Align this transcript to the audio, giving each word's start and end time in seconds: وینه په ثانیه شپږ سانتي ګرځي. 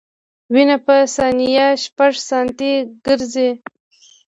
وینه 0.53 0.77
په 0.85 0.95
ثانیه 1.15 1.67
شپږ 1.83 2.13
سانتي 2.29 2.73
ګرځي. 3.05 3.49